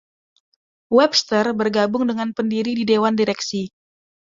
[0.97, 3.63] Webster bergabung dengan pendiri di dewan direksi.